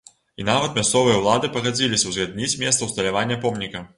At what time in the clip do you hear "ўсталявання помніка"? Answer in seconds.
2.91-3.87